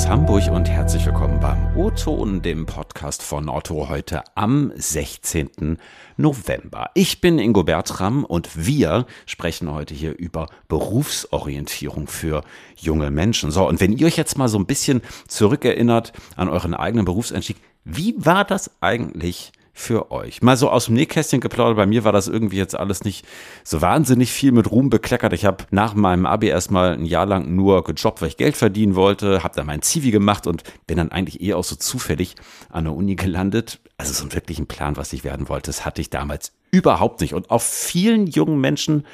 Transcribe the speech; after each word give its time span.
aus 0.00 0.08
Hamburg 0.08 0.50
und 0.50 0.66
herzlich 0.66 1.04
willkommen 1.04 1.40
beim 1.40 1.76
O-Ton, 1.76 2.40
dem 2.40 2.64
Podcast 2.64 3.22
von 3.22 3.50
Otto 3.50 3.90
heute 3.90 4.22
am 4.34 4.72
16. 4.74 5.76
November. 6.16 6.88
Ich 6.94 7.20
bin 7.20 7.38
Ingo 7.38 7.64
Bertram 7.64 8.24
und 8.24 8.66
wir 8.66 9.04
sprechen 9.26 9.70
heute 9.70 9.92
hier 9.92 10.16
über 10.16 10.48
Berufsorientierung 10.68 12.06
für 12.06 12.42
junge 12.76 13.10
Menschen. 13.10 13.50
So, 13.50 13.68
und 13.68 13.78
wenn 13.80 13.92
ihr 13.92 14.06
euch 14.06 14.16
jetzt 14.16 14.38
mal 14.38 14.48
so 14.48 14.58
ein 14.58 14.64
bisschen 14.64 15.02
zurückerinnert 15.28 16.14
an 16.34 16.48
euren 16.48 16.72
eigenen 16.72 17.04
Berufseinstieg, 17.04 17.58
wie 17.84 18.14
war 18.16 18.46
das 18.46 18.70
eigentlich 18.80 19.52
für 19.80 20.10
euch. 20.10 20.42
Mal 20.42 20.56
so 20.56 20.70
aus 20.70 20.86
dem 20.86 20.94
Nähkästchen 20.94 21.40
geplaudert, 21.40 21.76
bei 21.76 21.86
mir 21.86 22.04
war 22.04 22.12
das 22.12 22.28
irgendwie 22.28 22.58
jetzt 22.58 22.76
alles 22.76 23.02
nicht 23.02 23.26
so 23.64 23.80
wahnsinnig 23.80 24.30
viel 24.30 24.52
mit 24.52 24.70
Ruhm 24.70 24.90
bekleckert. 24.90 25.32
Ich 25.32 25.44
habe 25.44 25.64
nach 25.70 25.94
meinem 25.94 26.26
Abi 26.26 26.48
erstmal 26.48 26.92
ein 26.92 27.06
Jahr 27.06 27.26
lang 27.26 27.54
nur 27.54 27.82
gejobbt, 27.82 28.20
weil 28.20 28.28
ich 28.28 28.36
Geld 28.36 28.56
verdienen 28.56 28.94
wollte, 28.94 29.42
habe 29.42 29.56
dann 29.56 29.66
mein 29.66 29.82
Zivi 29.82 30.10
gemacht 30.10 30.46
und 30.46 30.62
bin 30.86 30.98
dann 30.98 31.10
eigentlich 31.10 31.40
eher 31.40 31.56
auch 31.56 31.64
so 31.64 31.76
zufällig 31.76 32.36
an 32.68 32.84
der 32.84 32.94
Uni 32.94 33.16
gelandet. 33.16 33.80
Also 33.96 34.12
so 34.12 34.22
einen 34.22 34.34
wirklichen 34.34 34.66
Plan, 34.66 34.96
was 34.96 35.12
ich 35.12 35.24
werden 35.24 35.48
wollte, 35.48 35.70
das 35.70 35.84
hatte 35.84 36.00
ich 36.00 36.10
damals 36.10 36.52
überhaupt 36.70 37.20
nicht. 37.20 37.34
Und 37.34 37.50
auf 37.50 37.62
vielen 37.62 38.26
jungen 38.26 38.60
Menschen 38.60 39.06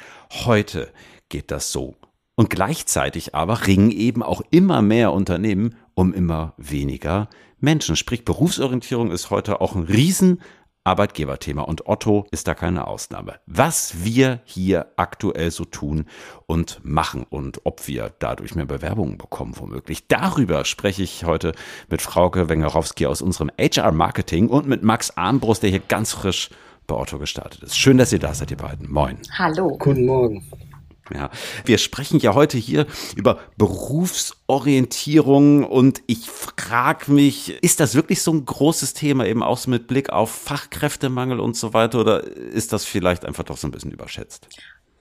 heute 0.45 0.91
geht 1.29 1.49
das 1.51 1.71
so. 1.71 1.95
Und 2.35 2.49
gleichzeitig 2.49 3.33
aber 3.33 3.65
ringen 3.65 3.89
eben 3.89 4.21
auch 4.21 4.41
immer 4.51 4.81
mehr 4.81 5.11
Unternehmen 5.11 5.75
um 5.95 6.13
immer 6.13 6.53
weniger 6.57 7.29
Menschen. 7.59 7.95
Sprich, 7.95 8.23
Berufsorientierung 8.23 9.11
ist 9.11 9.31
heute 9.31 9.61
auch 9.61 9.75
ein 9.75 9.83
riesen 9.83 10.41
Arbeitgeberthema 10.87 11.63
und 11.63 11.85
Otto 11.85 12.25
ist 12.31 12.47
da 12.47 12.55
keine 12.55 12.87
Ausnahme. 12.87 13.35
Was 13.45 14.05
wir 14.05 14.39
hier 14.45 14.87
aktuell 14.95 15.51
so 15.51 15.65
tun 15.65 16.05
und 16.45 16.79
machen 16.81 17.25
und 17.29 17.59
ob 17.65 17.89
wir 17.89 18.13
dadurch 18.19 18.55
mehr 18.55 18.65
Bewerbungen 18.65 19.17
bekommen, 19.17 19.53
womöglich. 19.57 20.07
Darüber 20.07 20.63
spreche 20.63 21.03
ich 21.03 21.25
heute 21.25 21.51
mit 21.89 22.01
Frauke 22.01 22.47
Wengerowski 22.47 23.05
aus 23.05 23.21
unserem 23.21 23.51
HR 23.59 23.91
Marketing 23.91 24.47
und 24.47 24.65
mit 24.65 24.81
Max 24.81 25.11
Arnbrust, 25.17 25.61
der 25.61 25.71
hier 25.71 25.81
ganz 25.81 26.13
frisch 26.13 26.49
bei 26.87 26.95
Otto 26.95 27.19
gestartet 27.19 27.63
ist. 27.63 27.77
Schön, 27.77 27.97
dass 27.97 28.13
ihr 28.13 28.19
da 28.19 28.33
seid, 28.33 28.49
ihr 28.49 28.57
beiden. 28.57 28.89
Moin. 28.89 29.17
Hallo. 29.37 29.77
Guten 29.77 30.05
Morgen. 30.05 30.41
Ja, 31.13 31.29
wir 31.65 31.77
sprechen 31.77 32.19
ja 32.19 32.33
heute 32.33 32.57
hier 32.57 32.85
über 33.15 33.39
Berufsorientierung 33.57 35.63
und 35.63 36.01
ich 36.07 36.29
frage 36.29 37.11
mich, 37.11 37.61
ist 37.63 37.79
das 37.79 37.95
wirklich 37.95 38.21
so 38.21 38.31
ein 38.31 38.45
großes 38.45 38.93
Thema 38.93 39.25
eben 39.25 39.43
auch 39.43 39.57
so 39.57 39.69
mit 39.69 39.87
Blick 39.87 40.09
auf 40.09 40.31
Fachkräftemangel 40.31 41.39
und 41.39 41.55
so 41.55 41.73
weiter 41.73 41.99
oder 41.99 42.23
ist 42.23 42.73
das 42.73 42.85
vielleicht 42.85 43.25
einfach 43.25 43.43
doch 43.43 43.57
so 43.57 43.67
ein 43.67 43.71
bisschen 43.71 43.91
überschätzt? 43.91 44.47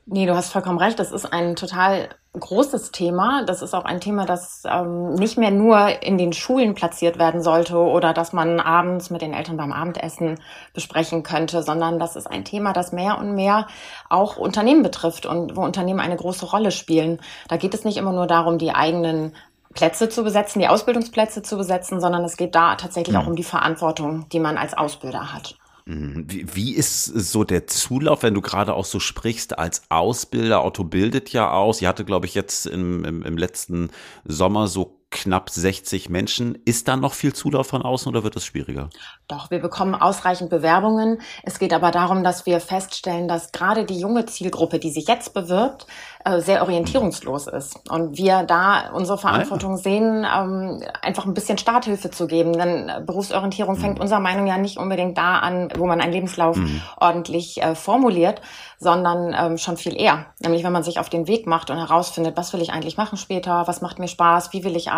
Nee, 0.09 0.25
du 0.27 0.37
hast 0.37 0.53
vollkommen 0.53 0.79
recht. 0.79 1.01
Das 1.01 1.11
ist 1.11 1.33
ein 1.33 1.57
total 1.57 2.11
großes 2.39 2.93
Thema. 2.93 3.45
Das 3.45 3.61
ist 3.61 3.75
auch 3.75 3.85
ein 3.85 4.01
Thema, 4.01 4.25
das 4.25 4.63
ähm, 4.65 5.15
nicht 5.15 5.37
mehr 5.37 5.51
nur 5.51 6.01
in 6.01 6.17
den 6.17 6.33
Schulen 6.33 6.75
platziert 6.75 7.19
werden 7.19 7.43
sollte 7.43 7.77
oder 7.77 8.15
dass 8.15 8.33
man 8.33 8.61
abends 8.61 9.11
mit 9.11 9.21
den 9.21 9.35
Eltern 9.35 9.57
beim 9.57 9.73
Abendessen 9.73 10.39
besprechen 10.73 11.25
könnte, 11.25 11.65
sondern 11.65 11.98
das 11.98 12.15
ist 12.15 12.29
ein 12.29 12.45
Thema, 12.45 12.73
das 12.73 12.93
mehr 12.93 13.19
und 13.19 13.35
mehr 13.35 13.67
auch 14.09 14.37
Unternehmen 14.37 14.85
betrifft 14.85 15.27
und 15.27 15.57
wo 15.57 15.65
Unternehmen 15.65 15.98
eine 15.98 16.17
große 16.17 16.47
Rolle 16.47 16.70
spielen. 16.70 17.19
Da 17.48 17.57
geht 17.57 17.75
es 17.75 17.85
nicht 17.85 17.97
immer 17.97 18.13
nur 18.13 18.29
darum, 18.29 18.59
die 18.59 18.70
eigenen 18.70 19.35
Plätze 19.75 20.09
zu 20.09 20.23
besetzen, 20.23 20.61
die 20.61 20.69
Ausbildungsplätze 20.69 21.43
zu 21.43 21.57
besetzen, 21.57 22.01
sondern 22.01 22.25
es 22.25 22.37
geht 22.37 22.55
da 22.55 22.77
tatsächlich 22.77 23.17
auch 23.17 23.27
um 23.27 23.35
die 23.35 23.43
Verantwortung, 23.43 24.29
die 24.29 24.41
man 24.41 24.57
als 24.57 24.73
Ausbilder 24.75 25.33
hat. 25.33 25.57
Mhm. 25.87 26.25
Wie, 26.29 26.47
wie 26.55 26.75
ist 26.75 27.05
so 27.05 27.45
der 27.45 27.69
Zulauf, 27.69 28.25
wenn 28.25 28.34
du 28.34 28.41
gerade 28.41 28.75
auch 28.75 28.84
so 28.84 28.98
sprichst 28.98 29.59
als 29.59 29.83
Ausbilder? 29.89 30.65
Otto 30.65 30.83
bildet 30.84 31.31
ja 31.33 31.53
aus. 31.53 31.81
Ihr 31.81 31.89
hatte, 31.89 32.05
glaube 32.05 32.27
ich, 32.27 32.34
jetzt 32.34 32.67
im, 32.67 33.05
im, 33.05 33.23
im 33.23 33.39
letzten 33.39 33.91
Sommer 34.25 34.67
so 34.67 34.95
knapp 35.11 35.51
60 35.51 36.09
Menschen. 36.09 36.59
Ist 36.65 36.89
da 36.89 36.97
noch 36.97 37.15
viel 37.15 37.33
Zulauf 37.33 37.69
von 37.69 37.83
außen 37.83 38.09
oder 38.09 38.25
wird 38.25 38.37
es 38.37 38.45
schwieriger? 38.45 38.91
Doch, 39.29 39.51
wir 39.51 39.61
bekommen 39.61 39.95
ausreichend 39.95 40.51
Bewerbungen. 40.51 41.20
Es 41.42 41.58
geht 41.58 41.73
aber 41.73 41.91
darum, 41.91 42.25
dass 42.25 42.47
wir 42.47 42.61
feststellen, 42.61 43.29
dass 43.29 43.53
gerade 43.53 43.85
die 43.85 43.98
junge 43.98 44.27
Zielgruppe, 44.27 44.79
die 44.79 44.91
sich 44.91 45.08
jetzt 45.08 45.33
bewirbt, 45.33 45.86
äh, 46.25 46.41
sehr 46.41 46.63
orientierungslos 46.63 47.47
ist. 47.47 47.89
Und 47.89 48.19
wir 48.19 48.42
da 48.42 48.91
unsere 48.92 49.17
Verantwortung 49.17 49.73
ah, 49.73 49.77
ja. 49.77 49.83
sehen, 49.83 50.27
ähm, 50.36 50.83
einfach 51.03 51.25
ein 51.25 51.35
bisschen 51.35 51.57
Starthilfe 51.57 52.11
zu 52.11 52.27
geben. 52.27 52.53
Denn 52.53 52.89
äh, 52.89 53.01
Berufsorientierung 53.05 53.77
fängt 53.77 53.97
mhm. 53.97 54.03
unserer 54.03 54.20
Meinung 54.20 54.47
ja 54.47 54.59
nicht 54.59 54.77
unbedingt 54.77 55.17
da 55.17 55.39
an, 55.39 55.69
wo 55.77 55.86
man 55.86 56.01
einen 56.01 56.13
Lebenslauf 56.13 56.57
mhm. 56.57 56.83
ordentlich 56.97 57.63
äh, 57.63 57.75
formuliert, 57.75 58.42
sondern 58.79 59.35
ähm, 59.39 59.57
schon 59.57 59.77
viel 59.77 59.98
eher. 59.98 60.27
Nämlich 60.41 60.64
wenn 60.64 60.73
man 60.73 60.83
sich 60.83 60.98
auf 60.98 61.09
den 61.09 61.29
Weg 61.29 61.47
macht 61.47 61.70
und 61.70 61.79
herausfindet, 61.79 62.36
was 62.36 62.53
will 62.53 62.61
ich 62.61 62.73
eigentlich 62.73 62.97
machen 62.97 63.17
später, 63.17 63.67
was 63.67 63.80
macht 63.80 63.98
mir 63.98 64.09
Spaß, 64.09 64.53
wie 64.53 64.64
will 64.64 64.77
ich 64.77 64.91
arbeiten. 64.91 64.95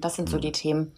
Das 0.00 0.16
sind 0.16 0.28
so 0.28 0.36
mhm. 0.36 0.40
die 0.42 0.52
Themen. 0.52 0.92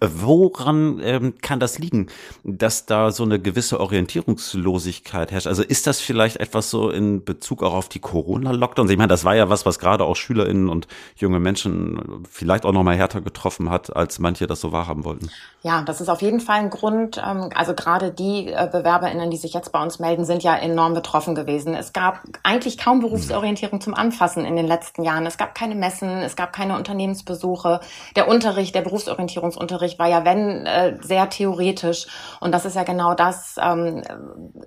Woran 0.00 1.00
ähm, 1.02 1.34
kann 1.40 1.60
das 1.60 1.78
liegen, 1.78 2.08
dass 2.44 2.86
da 2.86 3.10
so 3.10 3.24
eine 3.24 3.38
gewisse 3.38 3.80
Orientierungslosigkeit 3.80 5.30
herrscht? 5.30 5.46
Also 5.46 5.62
ist 5.62 5.86
das 5.86 6.00
vielleicht 6.00 6.36
etwas 6.36 6.70
so 6.70 6.90
in 6.90 7.24
Bezug 7.24 7.62
auch 7.62 7.74
auf 7.74 7.88
die 7.88 7.98
Corona-Lockdowns? 7.98 8.90
Ich 8.90 8.98
meine, 8.98 9.08
das 9.08 9.24
war 9.24 9.34
ja 9.34 9.48
was, 9.48 9.66
was 9.66 9.78
gerade 9.78 10.04
auch 10.04 10.16
SchülerInnen 10.16 10.68
und 10.68 10.88
junge 11.16 11.40
Menschen 11.40 12.24
vielleicht 12.30 12.64
auch 12.64 12.72
noch 12.72 12.82
mal 12.82 12.96
härter 12.96 13.20
getroffen 13.20 13.70
hat, 13.70 13.94
als 13.94 14.18
manche 14.18 14.46
das 14.46 14.60
so 14.60 14.72
wahrhaben 14.72 15.04
wollten. 15.04 15.30
Ja, 15.62 15.82
das 15.82 16.00
ist 16.00 16.08
auf 16.08 16.22
jeden 16.22 16.40
Fall 16.40 16.60
ein 16.60 16.70
Grund. 16.70 17.18
Ähm, 17.18 17.50
also 17.54 17.74
gerade 17.74 18.12
die 18.12 18.48
äh, 18.48 18.68
BewerberInnen, 18.70 19.30
die 19.30 19.36
sich 19.36 19.54
jetzt 19.54 19.72
bei 19.72 19.82
uns 19.82 19.98
melden, 19.98 20.24
sind 20.24 20.42
ja 20.42 20.56
enorm 20.56 20.94
betroffen 20.94 21.34
gewesen. 21.34 21.74
Es 21.74 21.92
gab 21.92 22.22
eigentlich 22.42 22.78
kaum 22.78 23.00
Berufsorientierung 23.00 23.80
zum 23.80 23.94
Anfassen 23.94 24.44
in 24.44 24.56
den 24.56 24.66
letzten 24.66 25.02
Jahren. 25.02 25.26
Es 25.26 25.36
gab 25.36 25.54
keine 25.54 25.74
Messen, 25.74 26.08
es 26.08 26.36
gab 26.36 26.52
keine 26.52 26.76
Unternehmensbesuche. 26.76 27.80
Der 28.16 28.28
Unterricht, 28.28 28.74
der 28.74 28.82
Berufsorientierung 28.82 29.47
Ernährungsunterricht 29.48 29.98
war 29.98 30.08
ja, 30.08 30.24
wenn, 30.24 30.66
äh, 30.66 30.96
sehr 31.00 31.28
theoretisch. 31.30 32.06
Und 32.40 32.52
das 32.52 32.64
ist 32.64 32.76
ja 32.76 32.84
genau 32.84 33.14
das, 33.14 33.56
ähm, 33.60 34.02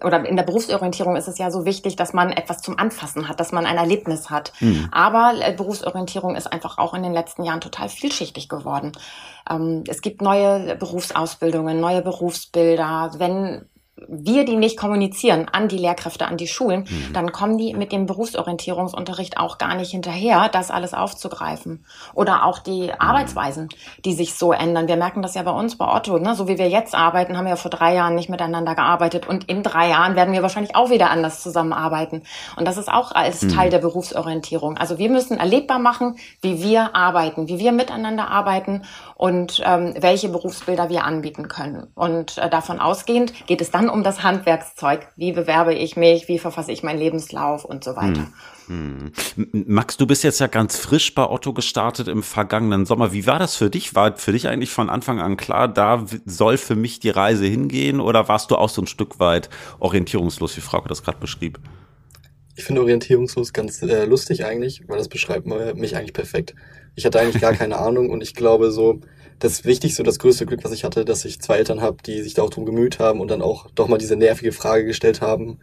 oder 0.03 0.25
in 0.25 0.35
der 0.35 0.43
Berufsorientierung 0.43 1.15
ist 1.15 1.27
es 1.27 1.37
ja 1.37 1.51
so 1.51 1.65
wichtig, 1.65 1.95
dass 1.95 2.13
man 2.13 2.31
etwas 2.31 2.61
zum 2.61 2.77
Anfassen 2.77 3.27
hat, 3.27 3.39
dass 3.39 3.51
man 3.51 3.65
ein 3.65 3.77
Erlebnis 3.77 4.29
hat. 4.29 4.53
Mhm. 4.59 4.89
Aber 4.91 5.33
äh, 5.39 5.53
Berufsorientierung 5.53 6.35
ist 6.35 6.51
einfach 6.51 6.77
auch 6.77 6.93
in 6.93 7.03
den 7.03 7.13
letzten 7.13 7.43
Jahren 7.43 7.61
total 7.61 7.89
vielschichtig 7.89 8.49
geworden. 8.49 8.91
Ähm, 9.49 9.83
es 9.87 10.01
gibt 10.01 10.21
neue 10.21 10.75
Berufsausbildungen, 10.75 11.79
neue 11.79 12.01
Berufsbilder. 12.01 13.11
Wenn 13.17 13.65
wir 14.07 14.45
die 14.45 14.55
nicht 14.55 14.77
kommunizieren 14.77 15.47
an 15.51 15.67
die 15.67 15.77
Lehrkräfte, 15.77 16.25
an 16.25 16.37
die 16.37 16.47
Schulen, 16.47 16.81
mhm. 16.81 17.13
dann 17.13 17.31
kommen 17.31 17.57
die 17.57 17.73
mit 17.73 17.91
dem 17.91 18.05
Berufsorientierungsunterricht 18.05 19.37
auch 19.37 19.57
gar 19.57 19.75
nicht 19.75 19.91
hinterher, 19.91 20.49
das 20.49 20.71
alles 20.71 20.93
aufzugreifen. 20.93 21.85
Oder 22.13 22.45
auch 22.45 22.59
die 22.59 22.83
mhm. 22.83 22.93
Arbeitsweisen, 22.99 23.69
die 24.05 24.13
sich 24.13 24.35
so 24.35 24.51
ändern. 24.51 24.87
Wir 24.87 24.97
merken 24.97 25.21
das 25.21 25.35
ja 25.35 25.43
bei 25.43 25.51
uns, 25.51 25.77
bei 25.77 25.87
Otto, 25.87 26.17
ne? 26.17 26.35
so 26.35 26.47
wie 26.47 26.57
wir 26.57 26.69
jetzt 26.69 26.95
arbeiten, 26.95 27.37
haben 27.37 27.45
wir 27.45 27.51
ja 27.51 27.55
vor 27.55 27.71
drei 27.71 27.93
Jahren 27.93 28.15
nicht 28.15 28.29
miteinander 28.29 28.75
gearbeitet 28.75 29.27
und 29.27 29.45
in 29.45 29.63
drei 29.63 29.89
Jahren 29.89 30.15
werden 30.15 30.33
wir 30.33 30.41
wahrscheinlich 30.41 30.75
auch 30.75 30.89
wieder 30.89 31.09
anders 31.09 31.41
zusammenarbeiten. 31.41 32.23
Und 32.57 32.67
das 32.67 32.77
ist 32.77 32.91
auch 32.91 33.11
als 33.11 33.43
mhm. 33.43 33.49
Teil 33.49 33.69
der 33.69 33.79
Berufsorientierung. 33.79 34.77
Also 34.77 34.97
wir 34.97 35.09
müssen 35.09 35.37
erlebbar 35.37 35.79
machen, 35.79 36.15
wie 36.41 36.63
wir 36.63 36.95
arbeiten, 36.95 37.47
wie 37.47 37.59
wir 37.59 37.71
miteinander 37.71 38.29
arbeiten 38.29 38.83
und 39.15 39.61
ähm, 39.65 39.93
welche 39.99 40.29
Berufsbilder 40.29 40.89
wir 40.89 41.03
anbieten 41.03 41.47
können. 41.47 41.87
Und 41.93 42.37
äh, 42.37 42.49
davon 42.49 42.79
ausgehend 42.79 43.47
geht 43.47 43.61
es 43.61 43.71
dann 43.71 43.90
um 43.91 44.03
das 44.03 44.23
Handwerkszeug. 44.23 45.07
Wie 45.15 45.31
bewerbe 45.31 45.73
ich 45.73 45.95
mich? 45.95 46.27
Wie 46.27 46.39
verfasse 46.39 46.71
ich 46.71 46.83
meinen 46.83 46.99
Lebenslauf 46.99 47.65
und 47.65 47.83
so 47.83 47.95
weiter. 47.95 48.27
Hm. 48.67 49.11
Hm. 49.35 49.65
Max, 49.67 49.97
du 49.97 50.07
bist 50.07 50.23
jetzt 50.23 50.39
ja 50.39 50.47
ganz 50.47 50.77
frisch 50.77 51.13
bei 51.13 51.27
Otto 51.29 51.53
gestartet 51.53 52.07
im 52.07 52.23
vergangenen 52.23 52.85
Sommer. 52.85 53.11
Wie 53.11 53.27
war 53.27 53.39
das 53.39 53.55
für 53.55 53.69
dich? 53.69 53.95
War 53.95 54.15
für 54.17 54.31
dich 54.31 54.47
eigentlich 54.47 54.71
von 54.71 54.89
Anfang 54.89 55.19
an 55.19 55.35
klar, 55.35 55.67
da 55.67 56.05
soll 56.25 56.57
für 56.57 56.75
mich 56.75 56.99
die 56.99 57.09
Reise 57.09 57.45
hingehen? 57.45 57.99
Oder 57.99 58.27
warst 58.27 58.51
du 58.51 58.55
auch 58.55 58.69
so 58.69 58.81
ein 58.81 58.87
Stück 58.87 59.19
weit 59.19 59.49
orientierungslos, 59.79 60.55
wie 60.55 60.61
Frauke 60.61 60.87
das 60.87 61.03
gerade 61.03 61.19
beschrieb? 61.19 61.59
Ich 62.55 62.63
finde 62.63 62.81
orientierungslos 62.81 63.53
ganz 63.53 63.81
äh, 63.81 64.05
lustig 64.05 64.45
eigentlich, 64.45 64.83
weil 64.87 64.97
das 64.97 65.09
beschreibt 65.09 65.47
mich 65.47 65.95
eigentlich 65.95 66.13
perfekt. 66.13 66.53
Ich 66.95 67.05
hatte 67.05 67.19
eigentlich 67.19 67.41
gar 67.41 67.53
keine 67.53 67.77
Ahnung 67.79 68.09
und 68.09 68.21
ich 68.21 68.35
glaube 68.35 68.71
so, 68.71 69.01
das 69.41 69.65
Wichtigste, 69.65 70.03
das 70.03 70.19
größte 70.19 70.45
Glück, 70.45 70.63
was 70.63 70.71
ich 70.71 70.83
hatte, 70.83 71.03
dass 71.03 71.25
ich 71.25 71.41
zwei 71.41 71.57
Eltern 71.57 71.81
habe, 71.81 71.97
die 72.05 72.21
sich 72.21 72.35
da 72.35 72.43
auch 72.43 72.49
drum 72.49 72.65
gemüht 72.65 72.99
haben 72.99 73.19
und 73.19 73.29
dann 73.29 73.41
auch 73.41 73.69
doch 73.71 73.87
mal 73.87 73.97
diese 73.97 74.15
nervige 74.15 74.51
Frage 74.51 74.85
gestellt 74.85 75.21
haben, 75.21 75.59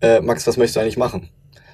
äh, 0.00 0.20
Max, 0.20 0.46
was 0.46 0.56
möchtest 0.56 0.76
du 0.76 0.80
eigentlich 0.80 0.96
machen? 0.96 1.28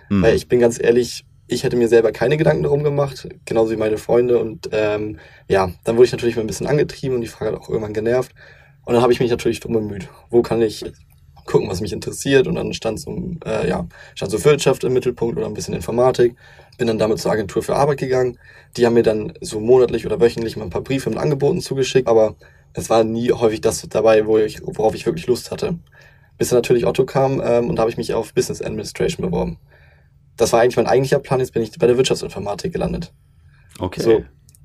Mhm. 0.08 0.22
Weil 0.22 0.34
ich 0.34 0.48
bin 0.48 0.60
ganz 0.60 0.82
ehrlich, 0.82 1.26
ich 1.46 1.62
hätte 1.62 1.76
mir 1.76 1.88
selber 1.88 2.10
keine 2.10 2.38
Gedanken 2.38 2.62
darum 2.62 2.82
gemacht, 2.82 3.28
genauso 3.44 3.70
wie 3.70 3.76
meine 3.76 3.98
Freunde. 3.98 4.38
Und 4.38 4.70
ähm, 4.72 5.18
ja, 5.48 5.70
dann 5.84 5.96
wurde 5.96 6.06
ich 6.06 6.12
natürlich 6.12 6.36
mal 6.36 6.42
ein 6.42 6.48
bisschen 6.48 6.66
angetrieben 6.66 7.14
und 7.14 7.20
die 7.20 7.28
Frage 7.28 7.52
hat 7.52 7.60
auch 7.60 7.68
irgendwann 7.68 7.92
genervt. 7.92 8.32
Und 8.84 8.94
dann 8.94 9.02
habe 9.02 9.12
ich 9.12 9.20
mich 9.20 9.30
natürlich 9.30 9.60
drum 9.60 9.74
bemüht. 9.74 10.08
Wo 10.30 10.42
kann 10.42 10.62
ich 10.62 10.84
gucken, 11.46 11.68
was 11.68 11.80
mich 11.80 11.92
interessiert? 11.92 12.46
Und 12.46 12.56
dann 12.56 12.72
stand 12.72 13.00
so, 13.00 13.16
äh, 13.44 13.68
ja, 13.68 13.86
stand 14.14 14.30
so 14.30 14.44
Wirtschaft 14.44 14.84
im 14.84 14.92
Mittelpunkt 14.92 15.36
oder 15.36 15.46
ein 15.46 15.54
bisschen 15.54 15.74
Informatik 15.74 16.36
bin 16.76 16.86
dann 16.86 16.98
damit 16.98 17.18
zur 17.18 17.32
Agentur 17.32 17.62
für 17.62 17.76
Arbeit 17.76 17.98
gegangen. 17.98 18.38
Die 18.76 18.86
haben 18.86 18.94
mir 18.94 19.02
dann 19.02 19.32
so 19.40 19.60
monatlich 19.60 20.06
oder 20.06 20.20
wöchentlich 20.20 20.56
mal 20.56 20.64
ein 20.64 20.70
paar 20.70 20.82
Briefe 20.82 21.10
mit 21.10 21.18
Angeboten 21.18 21.60
zugeschickt, 21.60 22.08
aber 22.08 22.36
es 22.74 22.90
war 22.90 23.04
nie 23.04 23.32
häufig 23.32 23.60
das 23.60 23.86
dabei, 23.88 24.26
wo 24.26 24.38
ich, 24.38 24.60
worauf 24.62 24.94
ich 24.94 25.06
wirklich 25.06 25.26
Lust 25.26 25.50
hatte. 25.50 25.78
Bis 26.38 26.50
dann 26.50 26.58
natürlich 26.58 26.86
Otto 26.86 27.06
kam 27.06 27.40
ähm, 27.42 27.70
und 27.70 27.76
da 27.76 27.80
habe 27.80 27.90
ich 27.90 27.96
mich 27.96 28.12
auf 28.12 28.34
Business 28.34 28.60
Administration 28.60 29.24
beworben. 29.24 29.58
Das 30.36 30.52
war 30.52 30.60
eigentlich 30.60 30.76
mein 30.76 30.86
eigentlicher 30.86 31.18
Plan, 31.18 31.40
jetzt 31.40 31.54
bin 31.54 31.62
ich 31.62 31.78
bei 31.78 31.86
der 31.86 31.96
Wirtschaftsinformatik 31.96 32.72
gelandet. 32.72 33.12
Okay. 33.78 34.02
So, 34.02 34.24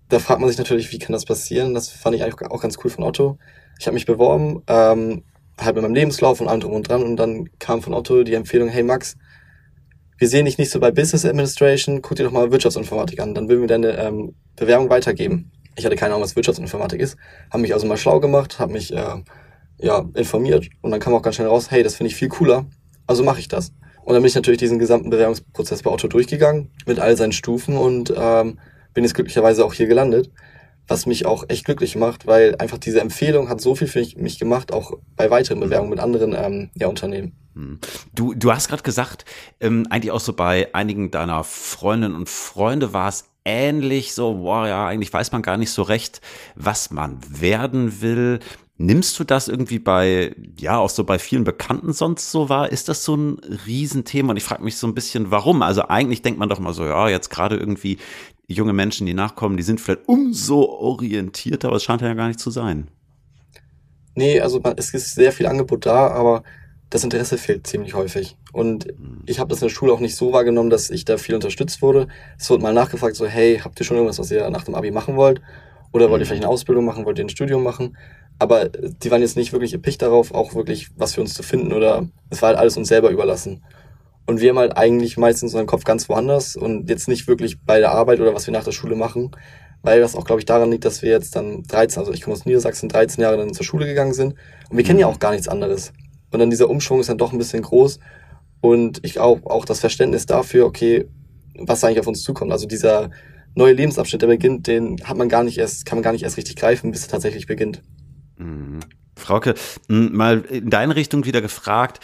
da 0.09 0.19
fragt 0.19 0.41
man 0.41 0.49
sich 0.49 0.57
natürlich, 0.57 0.91
wie 0.91 0.99
kann 0.99 1.13
das 1.13 1.23
passieren? 1.23 1.73
Das 1.73 1.87
fand 1.87 2.15
ich 2.15 2.23
eigentlich 2.23 2.51
auch 2.51 2.61
ganz 2.61 2.77
cool 2.83 2.91
von 2.91 3.05
Otto. 3.05 3.37
Ich 3.79 3.87
habe 3.87 3.93
mich 3.93 4.05
beworben, 4.05 4.61
ähm, 4.67 5.23
halt 5.59 5.75
mit 5.75 5.83
meinem 5.83 5.95
Lebenslauf 5.95 6.42
und 6.42 6.48
allem 6.48 6.62
drum 6.62 6.74
und 6.74 6.89
dran. 6.89 7.03
Und 7.03 7.18
dann 7.18 7.50
kam 7.59 7.81
von 7.81 7.94
Otto 7.94 8.24
die 8.24 8.33
Empfehlung, 8.33 8.69
hey 8.69 8.83
Max, 8.83 9.15
wir 10.18 10.27
sehen 10.27 10.45
dich 10.45 10.57
nicht 10.57 10.69
so 10.69 10.80
bei 10.80 10.92
Business 10.92 11.25
Administration, 11.25 12.01
guck 12.01 12.15
dir 12.15 12.25
doch 12.25 12.31
mal 12.31 12.51
Wirtschaftsinformatik 12.51 13.19
an, 13.19 13.33
dann 13.33 13.50
würden 13.50 13.62
wir 13.62 13.68
deine 13.68 13.98
ähm, 13.98 14.36
Bewerbung 14.56 14.89
weitergeben. 14.89 15.51
Ich 15.75 15.83
hatte 15.83 15.95
keine 15.95 16.13
Ahnung, 16.13 16.24
was 16.24 16.36
Wirtschaftsinformatik 16.36 17.01
ist, 17.01 17.18
habe 17.50 17.62
mich 17.62 17.74
also 17.74 17.88
mal 17.88 17.98
schlau 17.98 18.19
gemacht, 18.19 18.59
habe 18.59 18.74
mich 18.74 18.94
äh, 18.94 19.24
ja, 19.80 20.06
informiert. 20.13 20.69
Und 20.81 20.92
dann 20.92 21.00
kam 21.00 21.15
auch 21.15 21.24
ganz 21.24 21.38
schnell 21.38 21.48
raus, 21.48 21.71
hey, 21.71 21.81
das 21.81 21.95
finde 21.95 22.09
ich 22.09 22.15
viel 22.15 22.30
cooler, 22.30 22.68
also 23.07 23.24
mache 23.24 23.39
ich 23.39 23.48
das. 23.48 23.74
Und 24.03 24.13
dann 24.13 24.21
bin 24.21 24.27
ich 24.27 24.36
natürlich 24.36 24.59
diesen 24.59 24.77
gesamten 24.77 25.09
Bewerbungsprozess 25.09 25.81
bei 25.81 25.89
Otto 25.89 26.07
durchgegangen, 26.07 26.69
mit 26.86 27.00
all 27.00 27.18
seinen 27.18 27.31
Stufen 27.31 27.75
und 27.75 28.13
ähm, 28.15 28.59
bin 28.94 29.03
jetzt 29.03 29.13
glücklicherweise 29.13 29.65
auch 29.65 29.74
hier 29.74 29.88
gelandet, 29.88 30.30
was 30.91 31.05
mich 31.05 31.25
auch 31.25 31.45
echt 31.47 31.65
glücklich 31.65 31.95
macht, 31.95 32.27
weil 32.27 32.55
einfach 32.57 32.77
diese 32.77 33.01
Empfehlung 33.01 33.49
hat 33.49 33.61
so 33.61 33.75
viel 33.75 33.88
für 33.88 34.05
mich 34.17 34.39
gemacht, 34.39 34.73
auch 34.73 34.97
bei 35.15 35.29
weiteren 35.29 35.59
Bewerbungen 35.59 35.91
mit 35.91 35.99
anderen 35.99 36.35
ähm, 36.38 36.69
ja, 36.75 36.88
Unternehmen. 36.88 37.33
Hm. 37.55 37.79
Du, 38.13 38.33
du 38.33 38.51
hast 38.51 38.67
gerade 38.69 38.83
gesagt, 38.83 39.25
ähm, 39.59 39.88
eigentlich 39.89 40.11
auch 40.11 40.19
so 40.19 40.33
bei 40.33 40.73
einigen 40.73 41.11
deiner 41.11 41.43
Freundinnen 41.43 42.15
und 42.15 42.29
Freunde 42.29 42.93
war 42.93 43.09
es 43.09 43.25
ähnlich, 43.43 44.13
so, 44.13 44.35
boah, 44.35 44.67
ja, 44.67 44.85
eigentlich 44.85 45.11
weiß 45.11 45.31
man 45.31 45.41
gar 45.41 45.57
nicht 45.57 45.71
so 45.71 45.81
recht, 45.81 46.21
was 46.55 46.91
man 46.91 47.19
werden 47.27 48.01
will. 48.01 48.39
Nimmst 48.77 49.19
du 49.19 49.23
das 49.23 49.47
irgendwie 49.47 49.79
bei, 49.79 50.35
ja, 50.59 50.77
auch 50.77 50.89
so 50.89 51.03
bei 51.03 51.19
vielen 51.19 51.43
Bekannten 51.43 51.93
sonst 51.93 52.31
so 52.31 52.49
wahr? 52.49 52.71
Ist 52.71 52.89
das 52.89 53.03
so 53.03 53.15
ein 53.15 53.39
Riesenthema? 53.67 54.31
Und 54.31 54.38
ich 54.38 54.43
frage 54.43 54.63
mich 54.63 54.77
so 54.77 54.88
ein 54.88 54.95
bisschen, 54.95 55.29
warum? 55.29 55.61
Also 55.61 55.83
eigentlich 55.88 56.23
denkt 56.23 56.39
man 56.39 56.49
doch 56.49 56.59
mal 56.59 56.73
so, 56.73 56.85
ja, 56.85 57.07
jetzt 57.07 57.29
gerade 57.29 57.57
irgendwie 57.57 57.99
junge 58.51 58.74
Menschen, 58.74 59.06
die 59.06 59.13
nachkommen, 59.13 59.57
die 59.57 59.63
sind 59.63 59.81
vielleicht 59.81 60.07
umso 60.07 60.63
orientierter, 60.63 61.69
aber 61.69 61.77
es 61.77 61.83
scheint 61.83 62.01
ja 62.01 62.13
gar 62.13 62.27
nicht 62.27 62.39
zu 62.39 62.51
sein. 62.51 62.88
Nee, 64.15 64.42
also 64.42 64.62
es 64.75 64.94
ist 64.94 65.15
sehr 65.15 65.31
viel 65.31 65.48
Angebot 65.48 65.86
da, 65.86 66.07
aber 66.07 66.44
das 66.89 67.03
Interesse 67.03 67.38
fehlt 67.38 67.65
ziemlich 67.65 67.94
häufig. 67.94 68.38
Und 68.51 68.86
hm. 68.86 69.24
ich 69.25 69.39
habe 69.39 69.50
das 69.50 69.62
in 69.62 69.68
der 69.68 69.74
Schule 69.74 69.94
auch 69.94 70.00
nicht 70.00 70.15
so 70.15 70.33
wahrgenommen, 70.33 70.69
dass 70.69 70.89
ich 70.89 71.06
da 71.06 71.18
viel 71.18 71.36
unterstützt 71.36 71.81
wurde. 71.81 72.07
Es 72.38 72.50
wurde 72.50 72.63
mal 72.63 72.74
nachgefragt, 72.74 73.15
so, 73.15 73.25
hey, 73.25 73.59
habt 73.63 73.80
ihr 73.80 73.86
schon 73.86 73.98
irgendwas, 73.98 74.19
was 74.19 74.31
ihr 74.31 74.50
nach 74.50 74.65
dem 74.65 74.75
Abi 74.75 74.92
machen 74.92 75.15
wollt? 75.15 75.42
Oder 75.94 76.09
wollt 76.09 76.21
ihr 76.21 76.25
hm. 76.25 76.27
vielleicht 76.27 76.44
eine 76.44 76.51
Ausbildung 76.51 76.86
machen, 76.86 77.06
wollt 77.06 77.18
ihr 77.18 77.25
ein 77.25 77.30
Studium 77.30 77.63
machen? 77.63 77.95
aber 78.42 78.69
die 78.69 79.12
waren 79.12 79.21
jetzt 79.21 79.38
nicht 79.38 79.53
wirklich 79.53 79.71
erpicht 79.74 80.01
darauf, 80.01 80.33
auch 80.33 80.56
wirklich 80.56 80.89
was 80.98 81.13
für 81.13 81.21
uns 81.21 81.36
zu 81.36 81.44
finden 81.44 81.71
oder 81.74 82.07
es 82.31 82.42
war 82.42 82.48
halt 82.48 82.57
alles 82.57 82.75
uns 82.75 82.88
selber 82.88 83.12
überlassen. 83.12 83.63
Und 84.31 84.39
wir 84.39 84.51
haben 84.51 84.59
halt 84.59 84.77
eigentlich 84.77 85.17
meistens 85.17 85.51
unseren 85.51 85.65
Kopf 85.65 85.83
ganz 85.83 86.07
woanders 86.07 86.55
und 86.55 86.89
jetzt 86.89 87.09
nicht 87.09 87.27
wirklich 87.27 87.61
bei 87.65 87.79
der 87.79 87.91
Arbeit 87.91 88.21
oder 88.21 88.33
was 88.33 88.47
wir 88.47 88.53
nach 88.53 88.63
der 88.63 88.71
Schule 88.71 88.95
machen, 88.95 89.31
weil 89.81 89.99
das 89.99 90.15
auch, 90.15 90.23
glaube 90.23 90.39
ich, 90.39 90.45
daran 90.45 90.71
liegt, 90.71 90.85
dass 90.85 91.01
wir 91.01 91.09
jetzt 91.09 91.35
dann 91.35 91.63
13, 91.63 91.99
also 91.99 92.13
ich 92.13 92.21
komme 92.21 92.33
aus 92.33 92.45
Niedersachsen, 92.45 92.87
13 92.87 93.21
Jahre 93.21 93.35
dann 93.35 93.53
zur 93.53 93.65
Schule 93.65 93.85
gegangen 93.85 94.13
sind 94.13 94.35
und 94.69 94.77
wir 94.77 94.85
kennen 94.85 94.99
ja 94.99 95.07
mhm. 95.09 95.13
auch 95.13 95.19
gar 95.19 95.31
nichts 95.31 95.49
anderes. 95.49 95.91
Und 96.31 96.39
dann 96.39 96.49
dieser 96.49 96.69
Umschwung 96.69 97.01
ist 97.01 97.09
dann 97.09 97.17
doch 97.17 97.33
ein 97.33 97.39
bisschen 97.39 97.61
groß 97.61 97.99
und 98.61 99.01
ich 99.03 99.19
auch, 99.19 99.45
auch 99.47 99.65
das 99.65 99.81
Verständnis 99.81 100.27
dafür, 100.27 100.65
okay, 100.65 101.09
was 101.55 101.83
eigentlich 101.83 101.99
auf 101.99 102.07
uns 102.07 102.23
zukommt. 102.23 102.53
Also 102.53 102.67
dieser 102.67 103.09
neue 103.53 103.73
Lebensabschnitt, 103.73 104.21
der 104.21 104.27
beginnt, 104.27 104.65
den 104.65 105.03
hat 105.03 105.17
man 105.17 105.27
gar 105.27 105.43
nicht 105.43 105.57
erst, 105.57 105.85
kann 105.85 105.97
man 105.97 106.03
gar 106.03 106.13
nicht 106.13 106.23
erst 106.23 106.37
richtig 106.37 106.55
greifen, 106.55 106.91
bis 106.91 107.03
er 107.03 107.09
tatsächlich 107.09 107.47
beginnt. 107.47 107.81
Mhm. 108.37 108.79
Frauke, 109.21 109.56
mal 109.88 110.41
in 110.41 110.69
deine 110.69 110.95
Richtung 110.95 111.25
wieder 111.25 111.41
gefragt, 111.41 112.00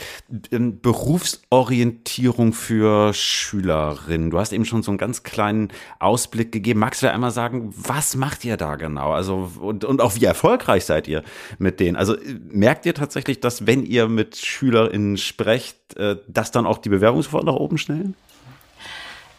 Berufsorientierung 0.50 2.54
für 2.54 3.14
Schülerinnen. 3.14 4.30
Du 4.30 4.40
hast 4.40 4.54
eben 4.54 4.66
schon 4.66 4.84
so 4.84 4.92
einen 4.92 4.98
ganz 4.98 5.24
kleinen 5.24 5.69
Ausblick 6.00 6.52
gegeben. 6.52 6.80
Magst 6.80 7.02
du 7.02 7.08
da 7.08 7.14
einmal 7.14 7.31
sagen, 7.31 7.74
was 7.75 8.16
macht 8.16 8.46
ihr 8.46 8.58
da 8.58 8.75
genau? 8.75 9.12
Also, 9.12 9.52
und, 9.60 9.84
und 9.84 10.02
auch 10.02 10.16
wie 10.16 10.25
erfolgreich 10.25 10.86
seid 10.86 11.08
ihr 11.08 11.24
mit 11.58 11.80
denen? 11.80 11.96
Also, 11.96 12.16
merkt 12.50 12.86
ihr 12.86 12.94
tatsächlich, 12.94 13.40
dass 13.40 13.68
wenn 13.68 13.84
ihr 13.84 14.08
mit 14.08 14.38
SchülerInnen 14.38 15.18
sprecht, 15.18 15.98
äh, 15.98 16.18
dass 16.28 16.52
dann 16.52 16.66
auch 16.66 16.78
die 16.78 16.90
Bewerbungsquoten 16.90 17.48
nach 17.48 17.56
oben 17.56 17.78
schnellen? 17.78 18.16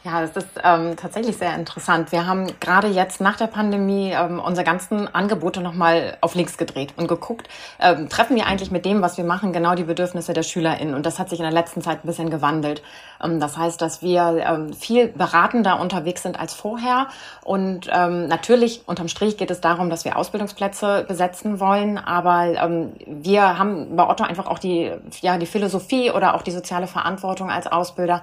Ja, 0.09 0.23
das 0.23 0.43
ist 0.43 0.49
ähm, 0.65 0.97
tatsächlich 0.97 1.37
sehr 1.37 1.55
interessant. 1.55 2.13
Wir 2.13 2.27
haben 2.27 2.47
gerade 2.61 2.89
jetzt 2.89 3.21
nach 3.21 3.37
der 3.37 3.47
Pandemie 3.47 4.11
ähm, 4.11 4.41
unsere 4.41 4.65
ganzen 4.65 5.15
Angebote 5.15 5.61
nochmal 5.61 6.17
auf 6.23 6.35
links 6.35 6.57
gedreht 6.57 6.95
und 6.97 7.09
geguckt, 7.09 7.47
ähm, 7.79 8.09
treffen 8.09 8.35
wir 8.35 8.47
eigentlich 8.47 8.71
mit 8.71 8.87
dem, 8.87 9.03
was 9.03 9.19
wir 9.19 9.25
machen, 9.25 9.53
genau 9.53 9.75
die 9.75 9.85
Bedürfnisse 9.85 10.33
der 10.33 10.45
SchülerInnen. 10.45 10.95
Und 10.95 11.05
das 11.05 11.19
hat 11.19 11.29
sich 11.29 11.41
in 11.41 11.43
der 11.43 11.53
letzten 11.53 11.83
Zeit 11.83 12.05
ein 12.05 12.07
bisschen 12.07 12.31
gewandelt. 12.31 12.83
Ähm, 13.23 13.39
das 13.39 13.59
heißt, 13.59 13.83
dass 13.83 14.01
wir 14.01 14.43
ähm, 14.49 14.73
viel 14.73 15.09
beratender 15.09 15.79
unterwegs 15.79 16.23
sind 16.23 16.41
als 16.41 16.55
vorher. 16.55 17.09
Und 17.45 17.91
ähm, 17.93 18.29
natürlich, 18.29 18.85
unterm 18.87 19.09
Strich 19.09 19.37
geht 19.37 19.51
es 19.51 19.61
darum, 19.61 19.91
dass 19.91 20.07
wir 20.07 20.17
Ausbildungsplätze 20.17 21.05
besetzen 21.07 21.61
wollen. 21.61 21.99
Aber 21.99 22.47
ähm, 22.47 22.95
wir 23.05 23.59
haben 23.59 23.95
bei 23.95 24.09
Otto 24.09 24.25
einfach 24.25 24.47
auch 24.47 24.59
die, 24.59 24.91
ja, 25.21 25.37
die 25.37 25.45
Philosophie 25.45 26.11
oder 26.13 26.35
auch 26.35 26.41
die 26.41 26.53
soziale 26.53 26.87
Verantwortung 26.87 27.51
als 27.51 27.67
Ausbilder, 27.67 28.23